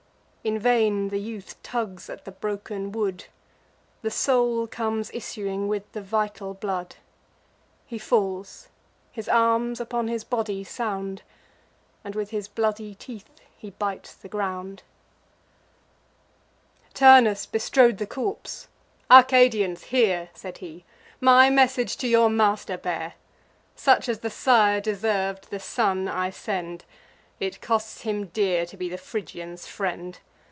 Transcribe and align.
In 0.43 0.57
vain 0.57 1.09
the 1.09 1.19
youth 1.19 1.61
tugs 1.61 2.09
at 2.09 2.25
the 2.25 2.31
broken 2.31 2.91
wood; 2.91 3.25
The 4.01 4.09
soul 4.09 4.65
comes 4.65 5.11
issuing 5.13 5.67
with 5.67 5.91
the 5.91 6.01
vital 6.01 6.55
blood: 6.55 6.95
He 7.85 7.99
falls; 7.99 8.67
his 9.11 9.29
arms 9.29 9.79
upon 9.79 10.07
his 10.07 10.23
body 10.23 10.63
sound; 10.63 11.21
And 12.03 12.15
with 12.15 12.31
his 12.31 12.47
bloody 12.47 12.95
teeth 12.95 13.29
he 13.55 13.69
bites 13.69 14.15
the 14.15 14.27
ground. 14.27 14.81
Turnus 16.95 17.45
bestrode 17.45 17.99
the 17.99 18.07
corpse: 18.07 18.67
"Arcadians, 19.11 19.83
hear," 19.93 20.31
Said 20.33 20.57
he; 20.57 20.85
"my 21.19 21.51
message 21.51 21.97
to 21.97 22.07
your 22.07 22.31
master 22.31 22.79
bear: 22.79 23.13
Such 23.75 24.09
as 24.09 24.21
the 24.21 24.31
sire 24.31 24.81
deserv'd, 24.81 25.51
the 25.51 25.59
son 25.59 26.07
I 26.07 26.31
send; 26.31 26.83
It 27.39 27.61
costs 27.61 28.01
him 28.01 28.25
dear 28.27 28.65
to 28.65 28.75
be 28.75 28.89
the 28.89 28.97
Phrygians' 28.97 29.67
friend. 29.67 30.17